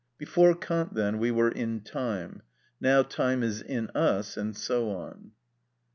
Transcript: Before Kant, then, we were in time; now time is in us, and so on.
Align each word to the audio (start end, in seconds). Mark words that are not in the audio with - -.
Before 0.17 0.55
Kant, 0.55 0.95
then, 0.95 1.19
we 1.19 1.29
were 1.29 1.51
in 1.51 1.81
time; 1.81 2.41
now 2.79 3.03
time 3.03 3.43
is 3.43 3.61
in 3.61 3.91
us, 3.91 4.35
and 4.35 4.55
so 4.57 4.89
on. 4.89 5.33